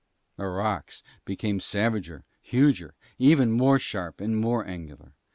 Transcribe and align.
The 0.35 0.47
rocks 0.47 1.03
became 1.25 1.59
savager, 1.59 2.23
huger, 2.41 2.95
even 3.19 3.51
more 3.51 3.77
sharp 3.77 4.19
and 4.19 4.35
more 4.35 4.65
angular. 4.65 5.13